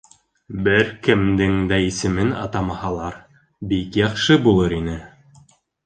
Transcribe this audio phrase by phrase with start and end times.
[0.67, 3.21] Бер кемдең дә исемен атамаһалар,
[3.75, 5.03] бик яҡшы булыр ине.